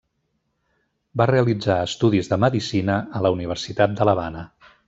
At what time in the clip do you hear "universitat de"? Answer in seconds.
3.39-4.09